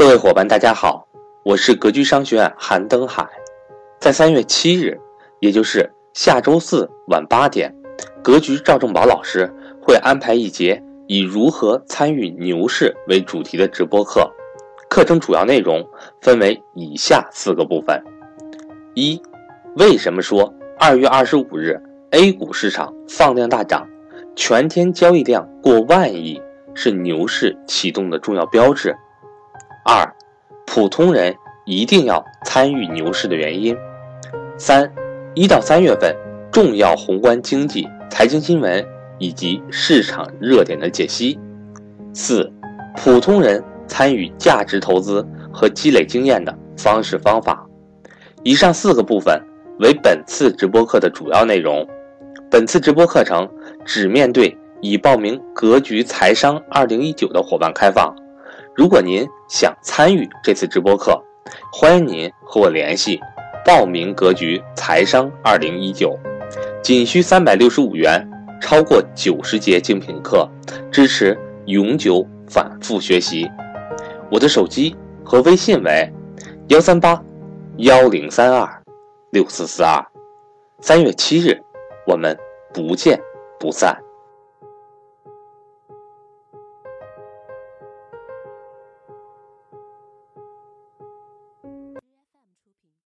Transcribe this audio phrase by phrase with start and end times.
[0.00, 1.06] 各位伙伴，大家好，
[1.44, 3.28] 我是格局商学院韩登海。
[4.00, 4.98] 在三月七日，
[5.40, 7.70] 也就是下周四晚八点，
[8.22, 9.46] 格局赵正宝老师
[9.78, 14.26] 会安排一节以如何参与牛市为主题的直播课。
[14.88, 15.86] 课程主要内容
[16.22, 18.02] 分为以下四个部分：
[18.94, 19.20] 一、
[19.76, 21.78] 为什么说二月二十五日
[22.12, 23.86] A 股市场放量大涨，
[24.34, 26.40] 全天交易量过万亿
[26.74, 28.96] 是牛市启动的重要标志？
[29.92, 30.08] 二、
[30.68, 31.34] 普通人
[31.66, 33.76] 一定要参与牛市的原因。
[34.56, 34.88] 三、
[35.34, 36.14] 一到三月份
[36.52, 38.86] 重要宏观经济、财经新闻
[39.18, 41.36] 以及市场热点的解析。
[42.14, 42.48] 四、
[42.98, 47.66] 普通人参与价值投资和积累经验的方式方法。
[48.44, 49.42] 以上四个部分
[49.80, 51.84] 为本次直播课的主要内容。
[52.48, 53.48] 本次直播课程
[53.84, 58.14] 只面对已报名“格局财商二零一九”的伙伴开放。
[58.80, 61.22] 如果您想参与这次直播课，
[61.70, 63.20] 欢迎您和我联系，
[63.62, 66.18] 报名格局财商二零一九，
[66.82, 68.26] 仅需三百六十五元，
[68.58, 70.48] 超过九十节精品课，
[70.90, 73.46] 支持永久反复学习。
[74.30, 76.10] 我的手机和微信为
[76.68, 77.22] 幺三八
[77.76, 78.82] 幺零三二
[79.28, 80.02] 六四四二。
[80.80, 81.60] 三月七日，
[82.06, 82.34] 我们
[82.72, 83.20] 不见
[83.58, 83.94] 不散。